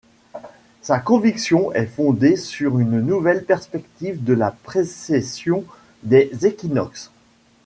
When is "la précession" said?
4.33-5.63